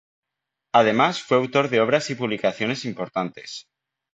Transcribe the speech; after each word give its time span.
Además 0.73 1.21
fue 1.21 1.37
autor 1.37 1.69
de 1.69 1.79
obras 1.79 2.09
y 2.09 2.15
publicaciones 2.15 2.85
importantes. 2.85 3.67